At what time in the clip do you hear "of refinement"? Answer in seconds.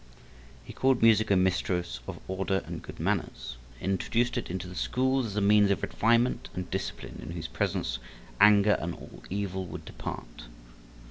5.69-6.49